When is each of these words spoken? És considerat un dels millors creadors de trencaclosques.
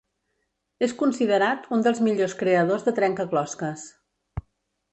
És 0.85 0.95
considerat 1.01 1.67
un 1.77 1.85
dels 1.87 2.01
millors 2.07 2.35
creadors 2.41 2.87
de 2.89 2.95
trencaclosques. 3.01 3.85